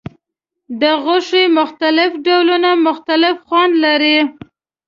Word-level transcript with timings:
د 0.81 0.83
غوښې 1.03 1.43
مختلف 1.59 2.11
ډولونه 2.25 2.69
مختلف 2.87 3.35
خوند 3.47 3.73
لري. 3.85 4.17